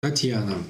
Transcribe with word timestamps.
Татьяна. 0.00 0.62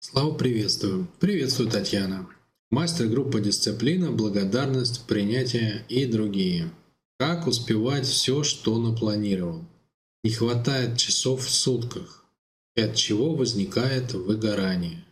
Слава 0.00 0.34
приветствую. 0.34 1.06
Приветствую, 1.20 1.70
Татьяна. 1.70 2.28
Мастер 2.72 3.06
группы 3.06 3.40
«Дисциплина», 3.40 4.10
«Благодарность», 4.10 5.06
«Принятие» 5.06 5.84
и 5.88 6.04
другие. 6.04 6.68
Как 7.16 7.46
успевать 7.46 8.06
все, 8.06 8.42
что 8.42 8.78
напланировал? 8.78 9.64
Не 10.24 10.32
хватает 10.32 10.98
часов 10.98 11.46
в 11.46 11.50
сутках, 11.50 12.24
и 12.74 12.80
от 12.80 12.96
чего 12.96 13.36
возникает 13.36 14.14
выгорание. 14.14 15.04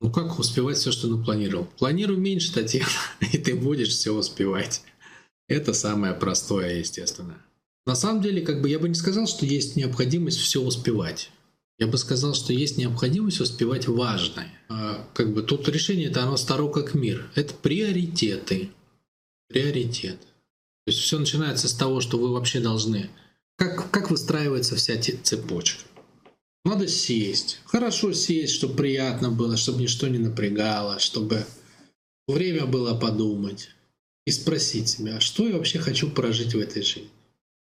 Ну 0.00 0.10
как 0.10 0.40
успевать 0.40 0.78
все, 0.78 0.90
что 0.90 1.06
напланировал? 1.06 1.68
Планируй 1.78 2.16
меньше, 2.16 2.52
Татьяна, 2.52 2.90
и 3.20 3.38
ты 3.38 3.54
будешь 3.54 3.90
все 3.90 4.12
успевать. 4.12 4.82
Это 5.46 5.74
самое 5.74 6.12
простое, 6.12 6.80
естественно. 6.80 7.40
На 7.86 7.94
самом 7.94 8.20
деле, 8.20 8.42
как 8.42 8.60
бы 8.62 8.68
я 8.68 8.80
бы 8.80 8.88
не 8.88 8.96
сказал, 8.96 9.28
что 9.28 9.46
есть 9.46 9.76
необходимость 9.76 10.38
все 10.38 10.60
успевать. 10.60 11.30
Я 11.78 11.86
бы 11.86 11.98
сказал, 11.98 12.34
что 12.34 12.52
есть 12.52 12.76
необходимость 12.76 13.40
успевать 13.40 13.88
важное. 13.88 14.52
А, 14.68 15.06
как 15.14 15.32
бы 15.34 15.42
тут 15.42 15.68
решение 15.68 16.08
это 16.08 16.22
оно 16.22 16.36
старо 16.36 16.68
как 16.68 16.94
мир. 16.94 17.30
Это 17.34 17.54
приоритеты. 17.54 18.70
Приоритет. 19.48 20.20
То 20.20 20.90
есть 20.90 20.98
все 21.00 21.18
начинается 21.18 21.68
с 21.68 21.74
того, 21.74 22.00
что 22.00 22.18
вы 22.18 22.32
вообще 22.32 22.60
должны. 22.60 23.10
Как, 23.56 23.90
как 23.90 24.10
выстраивается 24.10 24.76
вся 24.76 25.00
цепочка? 25.00 25.84
Надо 26.64 26.86
сесть. 26.86 27.60
Хорошо 27.64 28.12
сесть, 28.12 28.54
чтобы 28.54 28.76
приятно 28.76 29.30
было, 29.30 29.56
чтобы 29.56 29.82
ничто 29.82 30.08
не 30.08 30.18
напрягало, 30.18 30.98
чтобы 31.00 31.44
время 32.28 32.66
было 32.66 32.94
подумать 32.98 33.70
и 34.26 34.30
спросить 34.30 34.88
себя, 34.88 35.16
а 35.16 35.20
что 35.20 35.48
я 35.48 35.56
вообще 35.56 35.78
хочу 35.80 36.10
прожить 36.10 36.54
в 36.54 36.58
этой 36.58 36.82
жизни. 36.82 37.10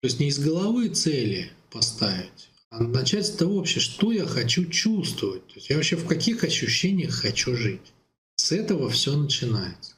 То 0.03 0.07
есть 0.07 0.21
не 0.21 0.29
из 0.29 0.39
головы 0.39 0.89
цели 0.89 1.53
поставить, 1.71 2.51
начать 2.79 3.27
с 3.27 3.31
того 3.31 3.57
вообще, 3.57 3.81
что 3.81 4.13
я 4.13 4.27
хочу 4.27 4.65
чувствовать. 4.65 5.47
То 5.49 5.55
есть 5.57 5.71
я 5.71 5.77
вообще 5.77 5.97
в 5.97 6.07
каких 6.07 6.45
ощущениях 6.45 7.13
хочу 7.13 7.55
жить. 7.55 7.93
С 8.37 8.53
этого 8.53 8.89
все 8.89 9.17
начинается. 9.17 9.95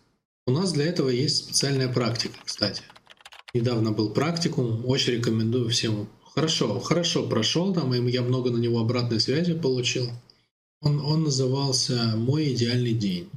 У 0.47 0.51
нас 0.51 0.73
для 0.73 0.87
этого 0.87 1.09
есть 1.09 1.37
специальная 1.37 1.89
практика, 1.89 2.39
кстати. 2.45 2.83
Недавно 3.55 3.93
был 3.93 4.11
практикум, 4.11 4.85
очень 4.85 5.15
рекомендую 5.15 5.71
всем. 5.71 6.09
Хорошо, 6.35 6.81
хорошо 6.81 7.27
прошел 7.29 7.73
там, 7.73 7.95
и 7.95 8.11
я 8.11 8.23
много 8.23 8.51
на 8.51 8.59
него 8.59 8.81
обратной 8.81 9.21
связи 9.21 9.55
получил. 9.55 10.11
Он, 10.83 11.01
он 11.01 11.23
назывался 11.23 12.15
«Мой 12.17 12.53
идеальный 12.53 12.93
день». 12.93 13.31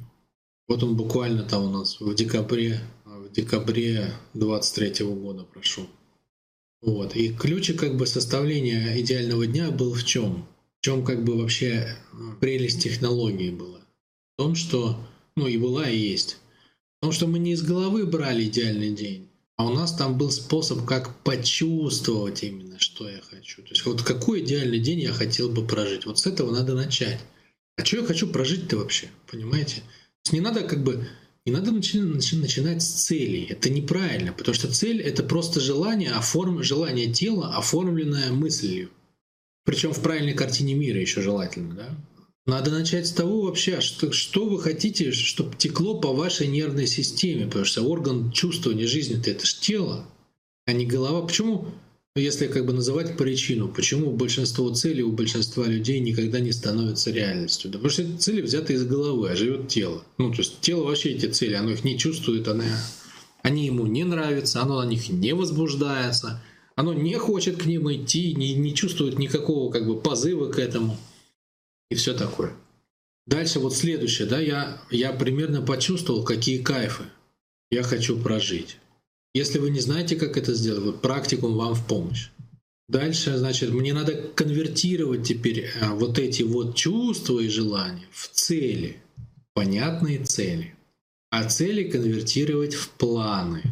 Вот 0.66 0.82
он 0.82 0.96
буквально 0.96 1.44
там 1.44 1.64
у 1.64 1.70
нас 1.70 1.98
в 2.00 2.14
декабре, 2.14 2.80
в 3.06 3.32
декабре 3.32 4.12
23 4.34 5.06
года 5.06 5.44
прошел. 5.44 5.86
Вот. 6.80 7.16
И 7.16 7.34
ключик 7.34 7.80
как 7.80 7.96
бы 7.96 8.06
составления 8.06 9.00
идеального 9.00 9.46
дня 9.46 9.70
был 9.70 9.92
в 9.92 10.04
чем? 10.04 10.46
В 10.80 10.84
чем 10.84 11.04
как 11.04 11.24
бы 11.24 11.36
вообще 11.36 11.96
прелесть 12.40 12.82
технологии 12.82 13.50
была? 13.50 13.80
В 14.34 14.42
том, 14.42 14.54
что, 14.54 14.96
ну 15.36 15.46
и 15.48 15.56
была 15.56 15.90
и 15.90 15.98
есть, 15.98 16.38
в 16.98 17.02
том, 17.02 17.12
что 17.12 17.26
мы 17.26 17.38
не 17.38 17.52
из 17.52 17.62
головы 17.62 18.06
брали 18.06 18.44
идеальный 18.44 18.94
день, 18.94 19.28
а 19.56 19.66
у 19.66 19.70
нас 19.70 19.92
там 19.92 20.16
был 20.16 20.30
способ, 20.30 20.84
как 20.84 21.22
почувствовать 21.24 22.44
именно, 22.44 22.78
что 22.78 23.08
я 23.08 23.20
хочу. 23.20 23.62
То 23.62 23.70
есть 23.70 23.84
вот 23.84 24.02
какой 24.02 24.40
идеальный 24.40 24.78
день 24.78 25.00
я 25.00 25.12
хотел 25.12 25.48
бы 25.48 25.66
прожить. 25.66 26.06
Вот 26.06 26.20
с 26.20 26.26
этого 26.26 26.52
надо 26.52 26.74
начать. 26.74 27.18
А 27.76 27.84
что 27.84 27.98
я 27.98 28.04
хочу 28.04 28.28
прожить-то 28.28 28.76
вообще, 28.76 29.08
понимаете? 29.28 29.76
То 29.76 29.82
есть 30.26 30.32
не 30.32 30.40
надо 30.40 30.62
как 30.62 30.84
бы 30.84 31.08
не 31.48 31.54
надо 31.54 31.72
начинать, 31.72 32.82
с 32.82 33.06
целей. 33.06 33.46
Это 33.48 33.70
неправильно, 33.70 34.32
потому 34.34 34.54
что 34.54 34.70
цель— 34.70 35.00
это 35.02 35.22
просто 35.22 35.60
желание, 35.60 36.10
оформ... 36.10 36.62
желание 36.62 37.10
тела, 37.10 37.56
оформленное 37.56 38.30
мыслью. 38.32 38.90
Причем 39.64 39.92
в 39.92 40.02
правильной 40.02 40.34
картине 40.34 40.74
мира 40.74 41.00
еще 41.00 41.22
желательно. 41.22 41.74
Да? 41.74 41.88
Надо 42.46 42.70
начать 42.70 43.06
с 43.06 43.12
того 43.12 43.42
вообще, 43.42 43.80
что, 43.80 44.12
что 44.12 44.46
вы 44.46 44.60
хотите, 44.60 45.10
чтобы 45.12 45.56
текло 45.56 45.98
по 45.98 46.12
вашей 46.12 46.48
нервной 46.48 46.86
системе, 46.86 47.46
потому 47.46 47.64
что 47.64 47.82
орган 47.82 48.30
чувствования 48.30 48.86
жизни— 48.86 49.18
это 49.26 49.46
же 49.46 49.58
тело, 49.58 50.06
а 50.66 50.72
не 50.74 50.84
голова. 50.84 51.26
Почему 51.26 51.68
если 52.18 52.46
как 52.46 52.66
бы 52.66 52.72
называть 52.72 53.16
причину, 53.16 53.68
почему 53.68 54.10
большинство 54.10 54.68
целей 54.70 55.02
у 55.02 55.12
большинства 55.12 55.64
людей 55.66 56.00
никогда 56.00 56.40
не 56.40 56.52
становятся 56.52 57.10
реальностью. 57.10 57.70
Да 57.70 57.78
потому 57.78 57.90
что 57.90 58.18
цели 58.18 58.40
взяты 58.40 58.74
из 58.74 58.84
головы, 58.84 59.30
а 59.30 59.36
живет 59.36 59.68
тело. 59.68 60.04
Ну, 60.18 60.30
то 60.30 60.38
есть 60.38 60.60
тело 60.60 60.84
вообще 60.84 61.10
эти 61.10 61.26
цели, 61.26 61.54
оно 61.54 61.70
их 61.70 61.84
не 61.84 61.98
чувствует, 61.98 62.48
оно, 62.48 62.64
они 63.42 63.66
ему 63.66 63.86
не 63.86 64.04
нравятся, 64.04 64.62
оно 64.62 64.82
на 64.82 64.86
них 64.86 65.08
не 65.08 65.34
возбуждается, 65.34 66.42
оно 66.76 66.92
не 66.92 67.14
хочет 67.14 67.62
к 67.62 67.66
ним 67.66 67.90
идти, 67.92 68.34
не, 68.34 68.54
не 68.54 68.74
чувствует 68.74 69.18
никакого 69.18 69.72
как 69.72 69.86
бы 69.86 70.00
позыва 70.00 70.50
к 70.50 70.58
этому 70.58 70.96
и 71.90 71.94
все 71.94 72.14
такое. 72.14 72.52
Дальше 73.26 73.58
вот 73.58 73.74
следующее, 73.74 74.26
да, 74.26 74.40
я, 74.40 74.80
я 74.90 75.12
примерно 75.12 75.60
почувствовал, 75.60 76.24
какие 76.24 76.62
кайфы 76.62 77.04
я 77.70 77.82
хочу 77.82 78.18
прожить. 78.18 78.78
Если 79.34 79.58
вы 79.58 79.70
не 79.70 79.80
знаете, 79.80 80.16
как 80.16 80.36
это 80.36 80.54
сделать, 80.54 80.84
вот 80.84 81.02
практикум 81.02 81.54
вам 81.54 81.74
в 81.74 81.86
помощь. 81.86 82.30
Дальше, 82.88 83.36
значит, 83.36 83.70
мне 83.70 83.92
надо 83.92 84.14
конвертировать 84.14 85.26
теперь 85.26 85.60
э, 85.60 85.90
вот 85.90 86.18
эти 86.18 86.42
вот 86.42 86.74
чувства 86.74 87.38
и 87.40 87.48
желания 87.48 88.06
в 88.10 88.28
цели, 88.28 88.96
понятные 89.52 90.24
цели. 90.24 90.74
А 91.30 91.46
цели 91.46 91.90
конвертировать 91.90 92.72
в 92.72 92.88
планы, 92.90 93.62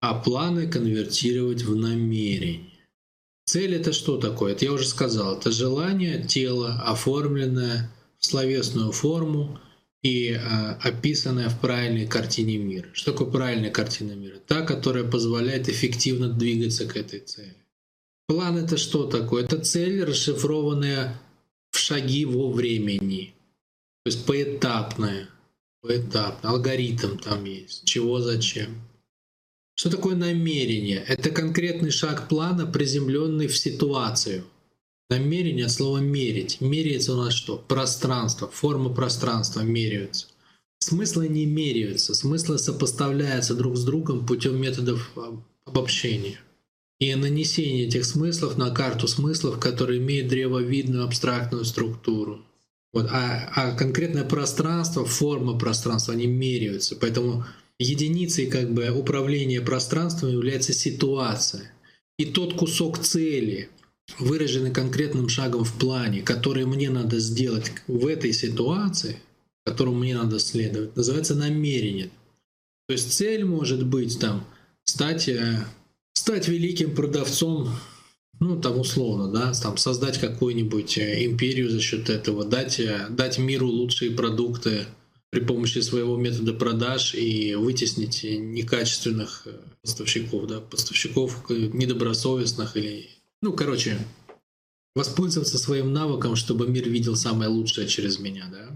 а 0.00 0.14
планы 0.14 0.68
конвертировать 0.68 1.62
в 1.62 1.74
намерения. 1.74 2.70
Цель 3.46 3.74
это 3.74 3.92
что 3.92 4.18
такое? 4.18 4.52
Это 4.52 4.64
я 4.64 4.72
уже 4.72 4.86
сказал. 4.86 5.38
Это 5.38 5.50
желание 5.50 6.22
тела, 6.22 6.82
оформленное 6.84 7.90
в 8.18 8.26
словесную 8.26 8.92
форму 8.92 9.58
и 10.06 10.30
э, 10.30 10.38
описанная 10.82 11.48
в 11.48 11.60
правильной 11.60 12.06
картине 12.06 12.58
мира. 12.58 12.88
Что 12.92 13.10
такое 13.10 13.28
правильная 13.28 13.70
картина 13.70 14.12
мира? 14.12 14.36
Та, 14.46 14.62
которая 14.62 15.02
позволяет 15.02 15.68
эффективно 15.68 16.28
двигаться 16.28 16.86
к 16.86 16.96
этой 16.96 17.18
цели. 17.20 17.56
План 18.28 18.56
это 18.56 18.76
что 18.76 19.06
такое? 19.06 19.44
Это 19.44 19.58
цель, 19.58 20.04
расшифрованная 20.04 21.20
в 21.72 21.78
шаги 21.78 22.24
во 22.24 22.52
времени. 22.52 23.34
То 24.04 24.12
есть 24.12 24.24
поэтапная. 24.26 25.28
Поэтапно. 25.82 26.50
Алгоритм 26.50 27.18
там 27.18 27.44
есть. 27.44 27.84
Чего, 27.84 28.20
зачем. 28.20 28.80
Что 29.74 29.90
такое 29.90 30.14
намерение? 30.14 31.04
Это 31.08 31.30
конкретный 31.30 31.90
шаг 31.90 32.28
плана, 32.28 32.64
приземленный 32.66 33.48
в 33.48 33.56
ситуацию– 33.56 34.44
Намерение 35.08 35.66
от 35.66 35.72
слова 35.72 35.98
«мерить». 35.98 36.60
Меряется 36.60 37.14
у 37.14 37.16
нас 37.16 37.34
что? 37.34 37.56
Пространство, 37.68 38.48
форма 38.48 38.92
пространства 38.92 39.60
меряются. 39.60 40.26
Смыслы 40.80 41.28
не 41.28 41.46
меряются, 41.46 42.14
смыслы 42.14 42.58
сопоставляются 42.58 43.54
друг 43.54 43.76
с 43.76 43.84
другом 43.84 44.26
путем 44.26 44.60
методов 44.60 45.10
а, 45.16 45.40
обобщения 45.64 46.38
и 46.98 47.14
нанесения 47.14 47.86
этих 47.86 48.04
смыслов 48.04 48.56
на 48.56 48.70
карту 48.70 49.06
смыслов, 49.06 49.58
которая 49.60 49.98
имеет 49.98 50.28
древовидную 50.28 51.04
абстрактную 51.04 51.64
структуру. 51.64 52.44
Вот. 52.92 53.06
А, 53.10 53.50
а 53.54 53.76
конкретное 53.76 54.24
пространство, 54.24 55.04
форма 55.04 55.58
пространства, 55.58 56.14
они 56.14 56.26
меряются. 56.26 56.96
Поэтому 56.96 57.44
единицей 57.78 58.46
как 58.46 58.72
бы 58.72 58.88
управления 58.90 59.60
пространством 59.60 60.30
является 60.30 60.72
ситуация. 60.72 61.70
И 62.18 62.24
тот 62.24 62.54
кусок 62.54 62.98
цели, 62.98 63.68
выражены 64.18 64.70
конкретным 64.72 65.28
шагом 65.28 65.64
в 65.64 65.78
плане, 65.78 66.22
который 66.22 66.64
мне 66.64 66.90
надо 66.90 67.18
сделать 67.18 67.72
в 67.86 68.06
этой 68.06 68.32
ситуации, 68.32 69.20
которому 69.64 69.98
мне 69.98 70.16
надо 70.16 70.38
следовать, 70.38 70.96
называется 70.96 71.34
намерение. 71.34 72.10
То 72.88 72.92
есть 72.92 73.12
цель 73.12 73.44
может 73.44 73.84
быть 73.84 74.18
там 74.18 74.46
стать, 74.84 75.28
э, 75.28 75.64
стать 76.14 76.46
великим 76.46 76.94
продавцом, 76.94 77.70
ну 78.38 78.60
там 78.60 78.78
условно, 78.78 79.28
да, 79.32 79.52
там 79.52 79.76
создать 79.76 80.18
какую-нибудь 80.18 80.98
э, 80.98 81.24
империю 81.24 81.68
за 81.68 81.80
счет 81.80 82.08
этого, 82.08 82.44
дать, 82.44 82.78
э, 82.78 83.08
дать 83.10 83.38
миру 83.38 83.66
лучшие 83.66 84.12
продукты 84.12 84.86
при 85.30 85.40
помощи 85.40 85.80
своего 85.80 86.16
метода 86.16 86.54
продаж 86.54 87.14
и 87.16 87.56
вытеснить 87.56 88.22
некачественных 88.22 89.48
поставщиков, 89.82 90.46
да, 90.46 90.60
поставщиков 90.60 91.50
недобросовестных 91.50 92.76
или 92.76 93.10
ну, 93.42 93.52
короче, 93.52 93.98
воспользоваться 94.94 95.58
своим 95.58 95.92
навыком, 95.92 96.36
чтобы 96.36 96.66
мир 96.66 96.88
видел 96.88 97.16
самое 97.16 97.50
лучшее 97.50 97.86
через 97.86 98.18
меня, 98.18 98.48
да, 98.50 98.70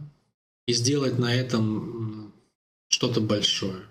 и 0.67 0.73
сделать 0.75 1.19
на 1.19 1.35
этом 1.35 2.33
что-то 2.89 3.21
большое. 3.21 3.83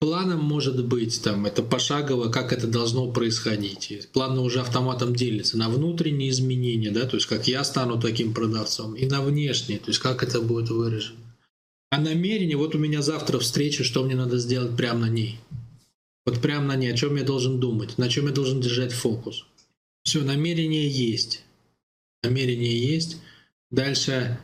Планом 0.00 0.44
может 0.44 0.84
быть, 0.86 1.20
там, 1.22 1.46
это 1.46 1.60
пошагово, 1.60 2.30
как 2.30 2.52
это 2.52 2.68
должно 2.68 3.10
происходить. 3.10 4.08
Планы 4.12 4.40
уже 4.42 4.60
автоматом 4.60 5.12
делятся 5.12 5.58
на 5.58 5.68
внутренние 5.68 6.30
изменения, 6.30 6.92
да, 6.92 7.04
то 7.04 7.16
есть 7.16 7.26
как 7.26 7.48
я 7.48 7.64
стану 7.64 8.00
таким 8.00 8.32
продавцом, 8.32 8.94
и 8.94 9.06
на 9.06 9.22
внешние, 9.22 9.80
то 9.80 9.88
есть 9.88 9.98
как 9.98 10.22
это 10.22 10.40
будет 10.40 10.70
выражено. 10.70 11.18
А 11.90 12.00
намерение, 12.00 12.56
вот 12.56 12.76
у 12.76 12.78
меня 12.78 13.02
завтра 13.02 13.40
встреча, 13.40 13.82
что 13.82 14.04
мне 14.04 14.14
надо 14.14 14.38
сделать 14.38 14.76
прямо 14.76 15.00
на 15.00 15.08
ней. 15.08 15.40
Вот 16.24 16.40
прямо 16.40 16.66
на 16.66 16.76
ней, 16.76 16.92
о 16.92 16.96
чем 16.96 17.16
я 17.16 17.24
должен 17.24 17.58
думать, 17.58 17.98
на 17.98 18.08
чем 18.08 18.26
я 18.26 18.32
должен 18.32 18.60
держать 18.60 18.92
фокус. 18.92 19.46
Все, 20.08 20.22
намерение 20.22 20.88
есть. 20.88 21.42
Намерение 22.22 22.80
есть. 22.80 23.18
Дальше 23.70 24.40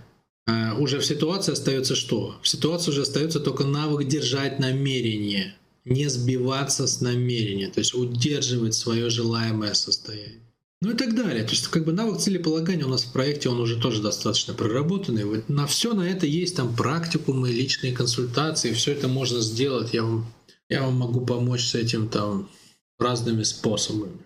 А 0.46 0.74
уже 0.74 0.98
в 0.98 1.06
ситуации 1.06 1.52
остается 1.52 1.96
что? 1.96 2.38
В 2.42 2.48
ситуации 2.48 2.90
уже 2.90 3.00
остается 3.00 3.40
только 3.40 3.64
навык 3.64 4.06
держать 4.06 4.58
намерение, 4.58 5.56
не 5.86 6.10
сбиваться 6.10 6.86
с 6.86 7.00
намерения, 7.00 7.70
то 7.70 7.80
есть 7.80 7.94
удерживать 7.94 8.74
свое 8.74 9.08
желаемое 9.08 9.72
состояние. 9.72 10.42
Ну 10.82 10.90
и 10.90 10.96
так 10.98 11.16
далее. 11.16 11.44
То 11.44 11.52
есть 11.52 11.68
как 11.68 11.86
бы 11.86 11.92
навык 11.92 12.18
целеполагания 12.18 12.84
у 12.84 12.90
нас 12.90 13.04
в 13.04 13.12
проекте, 13.14 13.48
он 13.48 13.58
уже 13.58 13.80
тоже 13.80 14.02
достаточно 14.02 14.52
проработанный. 14.52 15.24
Вот 15.24 15.48
на 15.48 15.66
все 15.66 15.94
на 15.94 16.02
это 16.02 16.26
есть 16.26 16.56
там 16.56 16.76
практикумы, 16.76 17.48
личные 17.50 17.94
консультации, 17.94 18.74
все 18.74 18.92
это 18.92 19.08
можно 19.08 19.40
сделать. 19.40 19.94
Я 19.94 20.02
вам, 20.02 20.26
я 20.68 20.82
вам 20.82 20.96
могу 20.96 21.24
помочь 21.24 21.64
с 21.64 21.74
этим 21.74 22.10
там 22.10 22.50
разными 22.98 23.44
способами 23.44 24.18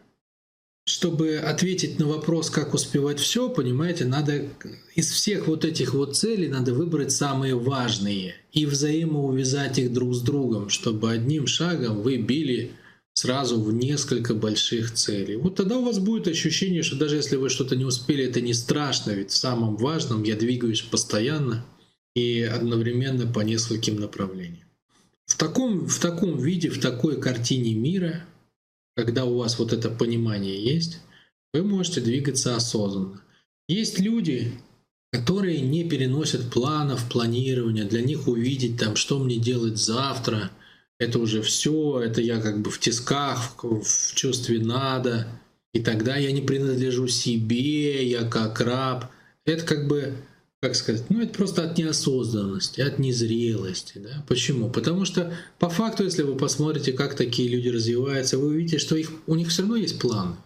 чтобы 0.88 1.36
ответить 1.36 1.98
на 1.98 2.06
вопрос, 2.06 2.48
как 2.48 2.72
успевать 2.72 3.20
все, 3.20 3.50
понимаете, 3.50 4.06
надо 4.06 4.48
из 4.94 5.10
всех 5.10 5.46
вот 5.46 5.66
этих 5.66 5.92
вот 5.92 6.16
целей 6.16 6.48
надо 6.48 6.72
выбрать 6.72 7.12
самые 7.12 7.54
важные 7.56 8.36
и 8.52 8.64
взаимоувязать 8.64 9.78
их 9.78 9.92
друг 9.92 10.14
с 10.14 10.22
другом, 10.22 10.70
чтобы 10.70 11.10
одним 11.10 11.46
шагом 11.46 12.00
вы 12.00 12.16
били 12.16 12.72
сразу 13.12 13.60
в 13.60 13.70
несколько 13.70 14.32
больших 14.32 14.94
целей. 14.94 15.36
Вот 15.36 15.56
тогда 15.56 15.76
у 15.76 15.84
вас 15.84 15.98
будет 15.98 16.26
ощущение, 16.26 16.82
что 16.82 16.96
даже 16.96 17.16
если 17.16 17.36
вы 17.36 17.50
что-то 17.50 17.76
не 17.76 17.84
успели, 17.84 18.24
это 18.24 18.40
не 18.40 18.54
страшно, 18.54 19.10
ведь 19.10 19.30
в 19.30 19.36
самом 19.36 19.76
важном 19.76 20.22
я 20.22 20.36
двигаюсь 20.36 20.80
постоянно 20.80 21.66
и 22.14 22.40
одновременно 22.40 23.26
по 23.26 23.40
нескольким 23.40 23.96
направлениям. 24.00 24.66
В 25.26 25.36
таком, 25.36 25.86
в 25.86 25.98
таком 25.98 26.38
виде, 26.38 26.70
в 26.70 26.80
такой 26.80 27.20
картине 27.20 27.74
мира– 27.74 28.24
когда 28.98 29.26
у 29.26 29.38
вас 29.38 29.60
вот 29.60 29.72
это 29.72 29.90
понимание 29.90 30.60
есть, 30.60 30.98
вы 31.54 31.62
можете 31.62 32.00
двигаться 32.00 32.56
осознанно. 32.56 33.22
Есть 33.68 34.00
люди, 34.00 34.50
которые 35.12 35.60
не 35.60 35.88
переносят 35.88 36.50
планов, 36.50 37.08
планирования. 37.08 37.84
Для 37.84 38.02
них 38.02 38.26
увидеть 38.26 38.76
там, 38.76 38.96
что 38.96 39.20
мне 39.20 39.36
делать 39.36 39.78
завтра, 39.78 40.50
это 40.98 41.20
уже 41.20 41.42
все, 41.42 42.00
это 42.00 42.20
я 42.20 42.40
как 42.40 42.60
бы 42.60 42.72
в 42.72 42.80
тисках, 42.80 43.62
в, 43.62 43.82
в 43.82 44.14
чувстве 44.16 44.58
надо. 44.58 45.28
И 45.72 45.78
тогда 45.78 46.16
я 46.16 46.32
не 46.32 46.40
принадлежу 46.40 47.06
себе, 47.06 48.04
я 48.04 48.28
как 48.28 48.60
раб. 48.60 49.12
Это 49.44 49.64
как 49.64 49.86
бы 49.86 50.16
как 50.60 50.74
сказать, 50.74 51.08
ну 51.08 51.20
это 51.20 51.34
просто 51.34 51.62
от 51.62 51.78
неосознанности, 51.78 52.80
от 52.80 52.98
незрелости. 52.98 53.98
Да? 53.98 54.24
Почему? 54.26 54.68
Потому 54.70 55.04
что 55.04 55.32
по 55.58 55.68
факту, 55.68 56.04
если 56.04 56.22
вы 56.22 56.36
посмотрите, 56.36 56.92
как 56.92 57.14
такие 57.14 57.48
люди 57.48 57.68
развиваются, 57.68 58.38
вы 58.38 58.48
увидите, 58.48 58.78
что 58.78 58.96
их, 58.96 59.12
у 59.26 59.34
них 59.36 59.48
все 59.48 59.62
равно 59.62 59.76
есть 59.76 60.00
планы. 60.00 60.36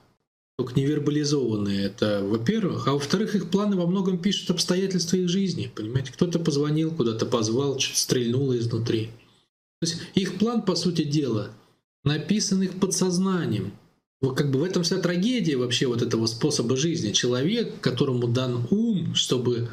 Только 0.58 0.78
невербализованные 0.78 1.86
это, 1.86 2.22
во-первых, 2.22 2.86
а 2.86 2.92
во-вторых, 2.92 3.34
их 3.34 3.50
планы 3.50 3.76
во 3.76 3.86
многом 3.86 4.18
пишут 4.18 4.50
обстоятельства 4.50 5.16
их 5.16 5.30
жизни. 5.30 5.72
Понимаете, 5.74 6.12
кто-то 6.12 6.38
позвонил, 6.38 6.90
куда-то 6.90 7.24
позвал, 7.24 7.78
что-то 7.78 7.98
стрельнуло 7.98 8.58
изнутри. 8.58 9.06
То 9.80 9.86
есть 9.86 9.96
их 10.14 10.38
план, 10.38 10.62
по 10.62 10.76
сути 10.76 11.04
дела, 11.04 11.50
написан 12.04 12.62
их 12.62 12.78
подсознанием. 12.78 13.72
Вот 14.20 14.36
как 14.36 14.50
бы 14.50 14.60
в 14.60 14.62
этом 14.62 14.82
вся 14.82 14.98
трагедия 14.98 15.56
вообще 15.56 15.86
вот 15.86 16.02
этого 16.02 16.26
способа 16.26 16.76
жизни. 16.76 17.12
Человек, 17.12 17.80
которому 17.80 18.28
дан 18.28 18.68
ум, 18.70 19.14
чтобы 19.14 19.70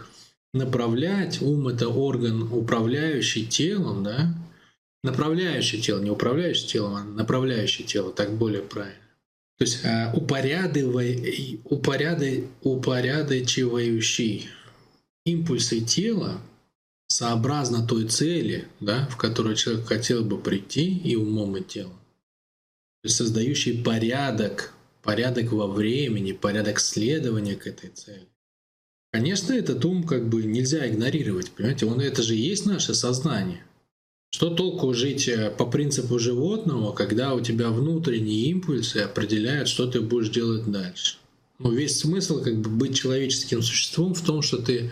направлять, 0.53 1.41
ум 1.41 1.67
это 1.67 1.89
орган, 1.89 2.51
управляющий 2.51 3.45
телом, 3.45 4.03
да, 4.03 4.33
направляющий 5.03 5.81
тело, 5.81 6.01
не 6.01 6.09
управляющий 6.09 6.67
телом, 6.67 6.95
а 6.95 7.03
направляющий 7.03 7.85
тело, 7.85 8.11
так 8.11 8.33
более 8.37 8.61
правильно. 8.61 8.97
То 9.57 9.65
есть 9.65 9.79
э, 9.83 10.11
упорядывай, 10.13 11.59
упоряды, 11.65 12.47
упорядочивающий 12.61 14.47
импульсы 15.25 15.81
тела 15.81 16.41
сообразно 17.07 17.85
той 17.85 18.07
цели, 18.07 18.67
да, 18.79 19.07
в 19.07 19.17
которую 19.17 19.55
человек 19.55 19.85
хотел 19.85 20.23
бы 20.23 20.37
прийти 20.39 20.97
и 20.97 21.15
умом, 21.15 21.57
и 21.57 21.63
телом. 21.63 21.99
То 23.01 23.07
есть 23.07 23.17
создающий 23.17 23.83
порядок, 23.83 24.73
порядок 25.01 25.51
во 25.51 25.67
времени, 25.67 26.31
порядок 26.31 26.79
следования 26.79 27.55
к 27.55 27.67
этой 27.67 27.89
цели. 27.89 28.27
Конечно, 29.11 29.53
этот 29.53 29.83
ум 29.85 30.03
как 30.03 30.29
бы 30.29 30.43
нельзя 30.43 30.87
игнорировать, 30.87 31.51
понимаете, 31.51 31.87
он 31.87 31.99
это 31.99 32.21
же 32.21 32.35
и 32.35 32.41
есть 32.41 32.65
наше 32.65 32.93
сознание. 32.93 33.63
Что 34.31 34.51
толку 34.51 34.93
жить 34.93 35.27
э, 35.27 35.49
по 35.49 35.65
принципу 35.65 36.19
животного, 36.19 36.93
когда 36.93 37.33
у 37.33 37.41
тебя 37.41 37.69
внутренние 37.69 38.45
импульсы 38.51 38.97
определяют, 38.97 39.67
что 39.67 39.87
ты 39.87 40.01
будешь 40.01 40.29
делать 40.29 40.69
дальше? 40.69 41.17
Но 41.57 41.71
весь 41.71 41.97
смысл 41.97 42.43
как 42.43 42.59
бы 42.59 42.69
быть 42.69 42.95
человеческим 42.95 43.63
существом 43.63 44.13
в 44.13 44.21
том, 44.21 44.43
что 44.43 44.57
ты 44.57 44.91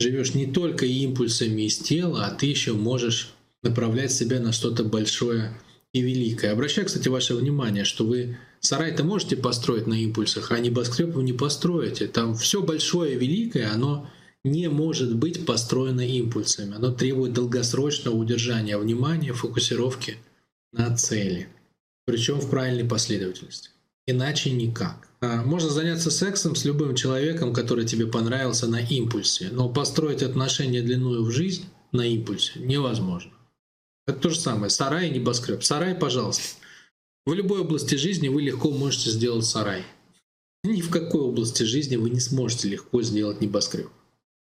живешь 0.00 0.32
не 0.34 0.46
только 0.46 0.86
импульсами 0.86 1.62
из 1.62 1.76
тела, 1.78 2.26
а 2.26 2.34
ты 2.34 2.46
еще 2.46 2.72
можешь 2.72 3.34
направлять 3.62 4.12
себя 4.12 4.40
на 4.40 4.52
что-то 4.52 4.84
большое 4.84 5.54
и 5.92 6.00
великое. 6.00 6.52
Обращаю, 6.52 6.86
кстати, 6.86 7.08
ваше 7.08 7.34
внимание, 7.34 7.84
что 7.84 8.04
вы 8.04 8.38
Сарай-то 8.62 9.02
можете 9.02 9.36
построить 9.36 9.88
на 9.88 9.94
импульсах, 9.94 10.52
а 10.52 10.58
небоскреб 10.60 11.10
вы 11.14 11.24
не 11.24 11.32
построите. 11.32 12.06
Там 12.06 12.36
все 12.36 12.62
большое 12.62 13.14
и 13.14 13.18
великое, 13.18 13.72
оно 13.72 14.08
не 14.44 14.68
может 14.68 15.16
быть 15.16 15.44
построено 15.44 16.00
импульсами. 16.00 16.76
Оно 16.76 16.92
требует 16.92 17.32
долгосрочного 17.32 18.14
удержания 18.14 18.78
внимания, 18.78 19.32
фокусировки 19.32 20.16
на 20.72 20.96
цели. 20.96 21.48
Причем 22.06 22.38
в 22.38 22.48
правильной 22.50 22.84
последовательности. 22.84 23.70
Иначе 24.06 24.52
никак. 24.52 25.08
А, 25.20 25.42
можно 25.42 25.68
заняться 25.68 26.12
сексом 26.12 26.54
с 26.54 26.64
любым 26.64 26.94
человеком, 26.94 27.52
который 27.52 27.84
тебе 27.84 28.06
понравился 28.06 28.68
на 28.68 28.80
импульсе, 28.80 29.48
но 29.50 29.68
построить 29.68 30.22
отношения 30.22 30.82
длинную 30.82 31.24
в 31.24 31.32
жизнь 31.32 31.64
на 31.90 32.06
импульсе 32.06 32.60
невозможно. 32.60 33.32
Это 34.06 34.18
то 34.20 34.30
же 34.30 34.38
самое. 34.38 34.70
Сарай 34.70 35.08
и 35.08 35.10
небоскреб. 35.10 35.64
Сарай, 35.64 35.96
пожалуйста. 35.96 36.61
В 37.24 37.34
любой 37.34 37.60
области 37.60 37.94
жизни 37.94 38.26
вы 38.26 38.42
легко 38.42 38.70
можете 38.72 39.10
сделать 39.10 39.44
сарай. 39.44 39.84
Ни 40.64 40.80
в 40.80 40.90
какой 40.90 41.20
области 41.20 41.62
жизни 41.62 41.94
вы 41.94 42.10
не 42.10 42.18
сможете 42.18 42.68
легко 42.68 43.00
сделать 43.02 43.40
небоскреб. 43.40 43.90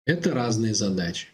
Это 0.06 0.32
разные 0.32 0.76
задачи. 0.76 1.28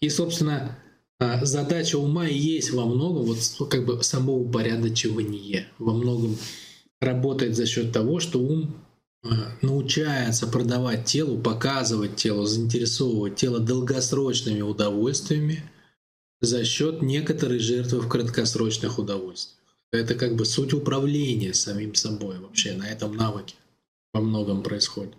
И, 0.00 0.10
собственно, 0.10 0.78
а, 1.18 1.44
задача 1.44 1.96
ума 1.96 2.28
и 2.28 2.36
есть 2.36 2.72
во 2.72 2.84
многом 2.84 3.24
вот 3.24 3.38
как 3.70 3.86
бы 3.86 4.02
само 4.02 4.36
упорядочивание. 4.36 5.68
Во 5.78 5.94
многом 5.94 6.36
работает 7.00 7.56
за 7.56 7.64
счет 7.64 7.90
того, 7.92 8.20
что 8.20 8.38
ум 8.40 8.74
а, 9.24 9.56
научается 9.62 10.46
продавать 10.46 11.06
телу, 11.06 11.38
показывать 11.38 12.16
телу, 12.16 12.44
заинтересовывать 12.44 13.36
тело 13.36 13.60
долгосрочными 13.60 14.60
удовольствиями 14.60 15.62
за 16.42 16.64
счет 16.64 17.00
некоторой 17.00 17.60
жертвы 17.60 18.00
в 18.00 18.08
краткосрочных 18.08 18.98
удовольствиях. 18.98 19.61
Это 19.92 20.14
как 20.14 20.36
бы 20.36 20.46
суть 20.46 20.72
управления 20.72 21.52
самим 21.52 21.94
собой 21.94 22.38
вообще 22.38 22.72
на 22.72 22.88
этом 22.88 23.14
навыке 23.14 23.56
во 24.14 24.20
многом 24.20 24.62
происходит. 24.62 25.14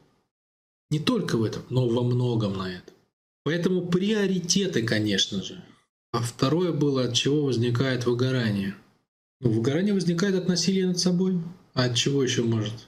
Не 0.90 1.00
только 1.00 1.38
в 1.38 1.44
этом, 1.44 1.64
но 1.70 1.88
во 1.88 2.04
многом 2.04 2.58
на 2.58 2.70
этом. 2.70 2.94
Поэтому 3.44 3.88
приоритеты, 3.88 4.84
конечно 4.84 5.44
же. 5.44 5.64
А 6.12 6.22
второе 6.22 6.72
было, 6.72 7.06
от 7.06 7.14
чего 7.14 7.46
возникает 7.46 8.06
выгорание. 8.06 8.76
Ну, 9.42 9.52
выгорание 9.52 9.94
возникает 9.94 10.36
от 10.36 10.48
насилия 10.48 10.88
над 10.88 11.00
собой. 11.00 11.42
А 11.74 11.86
от 11.86 11.96
чего 11.96 12.24
еще 12.24 12.44
может 12.44 12.88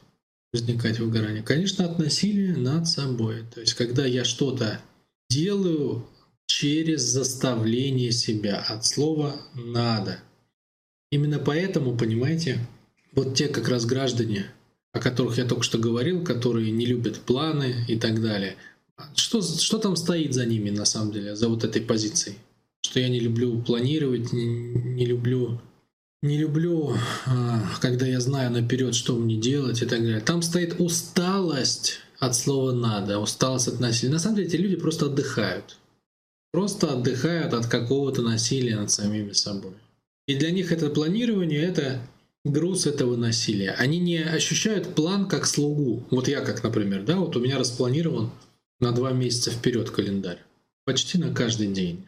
возникать 0.53 0.99
выгорание? 0.99 1.43
Конечно, 1.43 1.85
от 1.85 1.99
насилия 1.99 2.55
над 2.55 2.87
собой. 2.87 3.43
То 3.53 3.61
есть, 3.61 3.73
когда 3.73 4.05
я 4.05 4.23
что-то 4.23 4.79
делаю 5.29 6.07
через 6.45 7.01
заставление 7.01 8.11
себя 8.11 8.59
от 8.59 8.85
слова 8.85 9.35
«надо». 9.53 10.19
Именно 11.11 11.39
поэтому, 11.39 11.97
понимаете, 11.97 12.59
вот 13.13 13.35
те 13.35 13.47
как 13.47 13.69
раз 13.69 13.85
граждане, 13.85 14.47
о 14.91 14.99
которых 14.99 15.37
я 15.37 15.45
только 15.45 15.63
что 15.63 15.77
говорил, 15.77 16.23
которые 16.23 16.71
не 16.71 16.85
любят 16.85 17.19
планы 17.19 17.85
и 17.87 17.97
так 17.97 18.21
далее, 18.21 18.55
что, 19.15 19.41
что 19.41 19.77
там 19.77 19.95
стоит 19.95 20.33
за 20.33 20.45
ними 20.45 20.69
на 20.69 20.85
самом 20.85 21.11
деле, 21.11 21.35
за 21.35 21.49
вот 21.49 21.63
этой 21.63 21.81
позицией? 21.81 22.37
Что 22.81 22.99
я 22.99 23.09
не 23.09 23.19
люблю 23.19 23.61
планировать, 23.61 24.31
не, 24.31 24.45
не 24.45 25.05
люблю 25.05 25.59
не 26.25 26.37
люблю, 26.37 26.95
а, 27.25 27.61
когда 27.79 28.05
я 28.05 28.19
знаю 28.19 28.51
наперед, 28.51 28.95
что 28.95 29.15
мне 29.15 29.37
делать 29.37 29.81
и 29.81 29.85
так 29.85 29.99
далее. 30.01 30.19
Там 30.19 30.41
стоит 30.41 30.79
усталость 30.79 31.99
от 32.19 32.35
слова 32.35 32.71
«надо», 32.71 33.19
усталость 33.19 33.67
от 33.67 33.79
насилия. 33.79 34.13
На 34.13 34.19
самом 34.19 34.37
деле 34.37 34.47
эти 34.47 34.55
люди 34.55 34.75
просто 34.75 35.05
отдыхают. 35.05 35.77
Просто 36.51 36.93
отдыхают 36.93 37.53
от 37.53 37.67
какого-то 37.67 38.21
насилия 38.21 38.75
над 38.75 38.91
самими 38.91 39.33
собой. 39.33 39.73
И 40.27 40.35
для 40.35 40.51
них 40.51 40.71
это 40.71 40.89
планирование— 40.89 41.61
это 41.63 42.01
груз 42.43 42.85
этого 42.85 43.15
насилия. 43.15 43.71
Они 43.71 43.99
не 43.99 44.17
ощущают 44.17 44.95
план 44.95 45.27
как 45.27 45.45
слугу. 45.45 46.05
Вот 46.11 46.27
я 46.27 46.41
как, 46.41 46.63
например, 46.63 47.03
да, 47.03 47.17
вот 47.17 47.35
у 47.35 47.39
меня 47.39 47.57
распланирован 47.57 48.31
на 48.79 48.91
два 48.91 49.11
месяца 49.11 49.51
вперед 49.51 49.89
календарь. 49.91 50.39
Почти 50.85 51.17
на 51.17 51.33
каждый 51.33 51.67
день. 51.67 52.05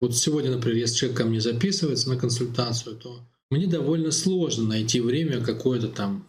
Вот 0.00 0.16
сегодня, 0.16 0.50
например, 0.50 0.78
если 0.78 0.96
человек 0.96 1.18
ко 1.18 1.24
мне 1.24 1.40
записывается 1.40 2.08
на 2.08 2.16
консультацию, 2.16 2.96
то 2.96 3.20
мне 3.50 3.66
довольно 3.66 4.10
сложно 4.10 4.64
найти 4.64 5.00
время 5.00 5.42
какое-то 5.42 5.88
там 5.88 6.26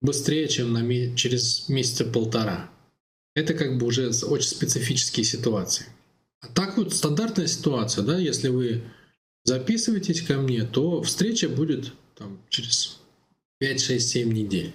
быстрее, 0.00 0.48
чем 0.48 0.72
на 0.72 0.82
ме- 0.82 1.14
через 1.16 1.68
месяца 1.68 2.04
полтора. 2.04 2.70
Это 3.34 3.54
как 3.54 3.78
бы 3.78 3.86
уже 3.86 4.10
очень 4.24 4.48
специфические 4.48 5.24
ситуации. 5.24 5.86
А 6.40 6.48
так 6.48 6.76
вот 6.76 6.94
стандартная 6.94 7.46
ситуация, 7.46 8.04
да, 8.04 8.18
если 8.18 8.48
вы 8.48 8.82
записываетесь 9.44 10.22
ко 10.22 10.38
мне, 10.38 10.64
то 10.64 11.02
встреча 11.02 11.48
будет 11.48 11.92
там, 12.16 12.40
через 12.48 12.98
5, 13.60 13.80
6, 13.80 14.08
7 14.08 14.32
недель. 14.32 14.74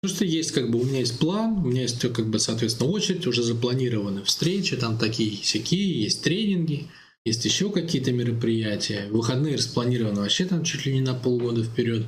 Потому 0.00 0.16
что 0.16 0.24
есть 0.24 0.52
как 0.52 0.70
бы 0.70 0.80
у 0.80 0.84
меня 0.84 1.00
есть 1.00 1.18
план, 1.18 1.58
у 1.58 1.68
меня 1.68 1.82
есть 1.82 2.00
как 2.00 2.28
бы 2.28 2.38
соответственно 2.38 2.90
очередь, 2.90 3.26
уже 3.26 3.42
запланированы 3.42 4.22
встречи, 4.22 4.76
там 4.76 4.96
такие 4.96 5.42
всякие, 5.42 6.02
есть 6.02 6.22
тренинги, 6.22 6.88
есть 7.24 7.44
еще 7.44 7.70
какие-то 7.70 8.12
мероприятия. 8.12 9.08
Выходные 9.10 9.56
распланированы 9.56 10.20
вообще 10.20 10.44
там 10.44 10.62
чуть 10.64 10.86
ли 10.86 10.94
не 10.94 11.00
на 11.00 11.14
полгода 11.14 11.64
вперед. 11.64 12.06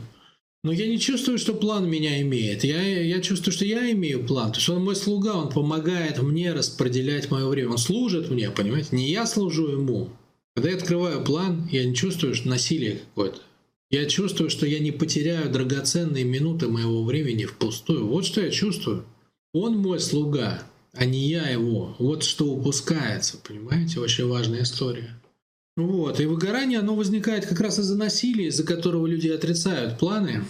Но 0.62 0.72
я 0.72 0.86
не 0.86 0.98
чувствую, 0.98 1.38
что 1.38 1.54
план 1.54 1.88
меня 1.88 2.20
имеет. 2.20 2.64
Я, 2.64 2.80
я 2.82 3.20
чувствую, 3.20 3.52
что 3.52 3.64
я 3.64 3.90
имею 3.92 4.26
план. 4.26 4.52
То 4.52 4.58
есть 4.58 4.68
он 4.68 4.84
мой 4.84 4.94
слуга, 4.94 5.34
он 5.34 5.48
помогает 5.48 6.22
мне 6.22 6.52
распределять 6.52 7.30
мое 7.30 7.48
время. 7.48 7.70
Он 7.70 7.78
служит 7.78 8.30
мне, 8.30 8.50
понимаете? 8.50 8.94
Не 8.94 9.10
я 9.10 9.26
служу 9.26 9.68
ему. 9.68 10.10
Когда 10.60 10.72
я 10.72 10.76
открываю 10.76 11.24
план, 11.24 11.66
я 11.72 11.86
не 11.86 11.94
чувствую 11.94 12.34
что 12.34 12.50
насилие 12.50 12.96
какое-то. 12.98 13.40
Я 13.88 14.04
чувствую, 14.04 14.50
что 14.50 14.66
я 14.66 14.78
не 14.78 14.92
потеряю 14.92 15.50
драгоценные 15.50 16.22
минуты 16.22 16.68
моего 16.68 17.02
времени 17.02 17.46
впустую. 17.46 18.06
Вот 18.06 18.26
что 18.26 18.42
я 18.42 18.50
чувствую. 18.50 19.06
Он 19.54 19.78
мой 19.78 19.98
слуга, 20.00 20.62
а 20.92 21.06
не 21.06 21.30
я 21.30 21.48
его. 21.48 21.96
Вот 21.98 22.24
что 22.24 22.44
упускается, 22.44 23.38
понимаете? 23.38 24.00
Очень 24.00 24.28
важная 24.28 24.64
история. 24.64 25.18
Вот, 25.78 26.20
и 26.20 26.26
выгорание, 26.26 26.80
оно 26.80 26.94
возникает 26.94 27.46
как 27.46 27.58
раз 27.58 27.78
из-за 27.78 27.96
насилия, 27.96 28.48
из-за 28.48 28.64
которого 28.64 29.06
люди 29.06 29.28
отрицают 29.28 29.98
планы. 29.98 30.44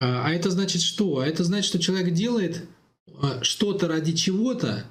А, 0.00 0.26
а 0.26 0.32
это 0.34 0.50
значит 0.50 0.82
что? 0.82 1.20
А 1.20 1.26
это 1.26 1.44
значит, 1.44 1.68
что 1.68 1.78
человек 1.78 2.12
делает 2.12 2.60
а, 3.22 3.42
что-то 3.42 3.88
ради 3.88 4.12
чего-то, 4.12 4.84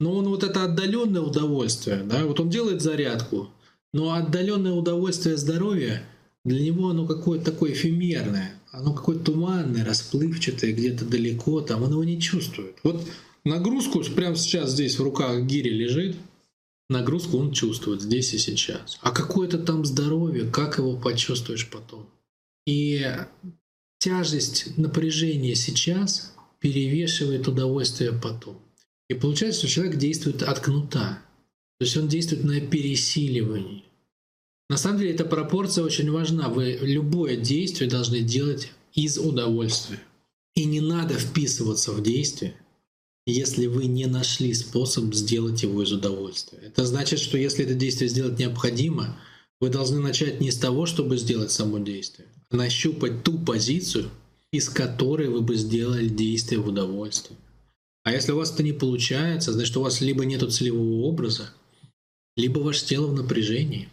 но 0.00 0.12
он 0.12 0.28
вот 0.28 0.44
это 0.44 0.64
отдаленное 0.64 1.22
удовольствие, 1.22 2.02
да, 2.04 2.26
вот 2.26 2.40
он 2.40 2.50
делает 2.50 2.82
зарядку, 2.82 3.48
но 3.92 4.12
отдаленное 4.12 4.72
удовольствие 4.72 5.36
здоровья 5.36 6.02
для 6.44 6.60
него 6.60 6.90
оно 6.90 7.06
какое-то 7.06 7.52
такое 7.52 7.72
эфемерное, 7.72 8.54
оно 8.72 8.92
какое-то 8.94 9.24
туманное, 9.24 9.84
расплывчатое, 9.84 10.72
где-то 10.72 11.04
далеко, 11.04 11.60
там 11.60 11.82
он 11.82 11.92
его 11.92 12.04
не 12.04 12.20
чувствует. 12.20 12.76
Вот 12.82 13.06
нагрузку 13.44 14.02
прямо 14.14 14.34
сейчас 14.36 14.72
здесь 14.72 14.98
в 14.98 15.02
руках 15.02 15.42
гири 15.42 15.70
лежит, 15.70 16.16
нагрузку 16.88 17.38
он 17.38 17.52
чувствует 17.52 18.02
здесь 18.02 18.34
и 18.34 18.38
сейчас. 18.38 18.98
А 19.02 19.12
какое-то 19.12 19.58
там 19.58 19.84
здоровье, 19.84 20.44
как 20.44 20.78
его 20.78 20.96
почувствуешь 20.96 21.68
потом? 21.70 22.08
И 22.66 23.06
тяжесть 23.98 24.76
напряжения 24.76 25.54
сейчас 25.54 26.34
перевешивает 26.58 27.46
удовольствие 27.48 28.12
потом. 28.12 28.60
И 29.08 29.14
получается, 29.14 29.60
что 29.60 29.68
человек 29.68 29.96
действует 29.96 30.42
от 30.42 30.60
кнута. 30.60 31.20
То 31.82 31.84
есть 31.84 31.96
он 31.96 32.06
действует 32.06 32.44
на 32.44 32.60
пересиливании. 32.60 33.82
На 34.70 34.76
самом 34.76 35.00
деле 35.00 35.14
эта 35.14 35.24
пропорция 35.24 35.82
очень 35.82 36.12
важна. 36.12 36.48
Вы 36.48 36.78
любое 36.80 37.36
действие 37.36 37.90
должны 37.90 38.20
делать 38.20 38.70
из 38.94 39.18
удовольствия. 39.18 39.98
И 40.54 40.64
не 40.64 40.80
надо 40.80 41.14
вписываться 41.14 41.90
в 41.90 42.00
действие, 42.00 42.54
если 43.26 43.66
вы 43.66 43.86
не 43.86 44.06
нашли 44.06 44.54
способ 44.54 45.12
сделать 45.12 45.64
его 45.64 45.82
из 45.82 45.90
удовольствия. 45.90 46.60
Это 46.64 46.86
значит, 46.86 47.18
что 47.18 47.36
если 47.36 47.64
это 47.64 47.74
действие 47.74 48.08
сделать 48.08 48.38
необходимо, 48.38 49.18
вы 49.60 49.68
должны 49.68 49.98
начать 49.98 50.40
не 50.40 50.52
с 50.52 50.58
того, 50.58 50.86
чтобы 50.86 51.18
сделать 51.18 51.50
само 51.50 51.80
действие, 51.80 52.28
а 52.50 52.56
нащупать 52.58 53.24
ту 53.24 53.40
позицию, 53.40 54.08
из 54.52 54.68
которой 54.68 55.26
вы 55.26 55.40
бы 55.40 55.56
сделали 55.56 56.06
действие 56.06 56.60
в 56.60 56.68
удовольствие. 56.68 57.36
А 58.04 58.12
если 58.12 58.30
у 58.30 58.36
вас 58.36 58.52
это 58.52 58.62
не 58.62 58.72
получается, 58.72 59.52
значит, 59.52 59.76
у 59.76 59.82
вас 59.82 60.00
либо 60.00 60.24
нет 60.24 60.48
целевого 60.52 61.06
образа, 61.06 61.52
либо 62.36 62.58
ваше 62.60 62.84
тело 62.86 63.06
в 63.06 63.14
напряжении. 63.14 63.88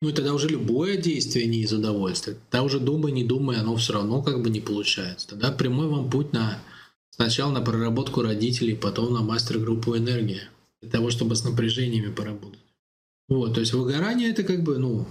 Ну 0.00 0.08
и 0.08 0.12
тогда 0.12 0.34
уже 0.34 0.48
любое 0.48 0.96
действие 0.96 1.46
не 1.46 1.60
из 1.60 1.72
удовольствия. 1.72 2.36
Тогда 2.50 2.64
уже 2.64 2.80
думай, 2.80 3.12
не 3.12 3.24
думай, 3.24 3.56
оно 3.56 3.76
все 3.76 3.92
равно 3.92 4.22
как 4.22 4.42
бы 4.42 4.50
не 4.50 4.60
получается. 4.60 5.28
Тогда 5.28 5.52
прямой 5.52 5.86
вам 5.86 6.10
путь 6.10 6.32
на 6.32 6.58
сначала 7.10 7.52
на 7.52 7.60
проработку 7.60 8.22
родителей, 8.22 8.74
потом 8.74 9.12
на 9.12 9.22
мастер-группу 9.22 9.96
энергия. 9.96 10.48
Для 10.80 10.90
того, 10.90 11.10
чтобы 11.10 11.36
с 11.36 11.44
напряжениями 11.44 12.12
поработать. 12.12 12.58
Вот, 13.28 13.54
то 13.54 13.60
есть 13.60 13.72
выгорание 13.72 14.30
это 14.30 14.42
как 14.42 14.64
бы, 14.64 14.78
ну, 14.78 15.06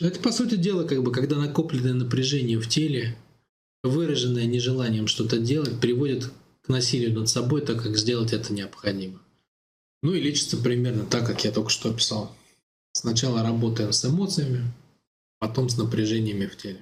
это 0.00 0.18
по 0.20 0.32
сути 0.32 0.56
дела 0.56 0.84
как 0.84 1.02
бы, 1.02 1.12
когда 1.12 1.36
накопленное 1.36 1.92
напряжение 1.92 2.58
в 2.58 2.66
теле, 2.66 3.16
выраженное 3.84 4.46
нежеланием 4.46 5.06
что-то 5.06 5.38
делать, 5.38 5.78
приводит 5.78 6.30
к 6.62 6.68
насилию 6.68 7.12
над 7.12 7.28
собой, 7.28 7.60
так 7.60 7.82
как 7.82 7.98
сделать 7.98 8.32
это 8.32 8.52
необходимо. 8.54 9.20
Ну 10.06 10.14
и 10.14 10.20
лечится 10.20 10.56
примерно 10.56 11.04
так, 11.04 11.26
как 11.26 11.44
я 11.44 11.50
только 11.50 11.68
что 11.68 11.90
описал. 11.90 12.32
Сначала 12.92 13.42
работаем 13.42 13.92
с 13.92 14.04
эмоциями, 14.04 14.62
потом 15.40 15.68
с 15.68 15.76
напряжениями 15.76 16.46
в 16.46 16.56
теле. 16.56 16.80